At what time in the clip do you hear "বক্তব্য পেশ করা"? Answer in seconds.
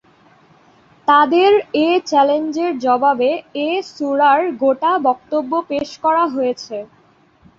5.07-6.23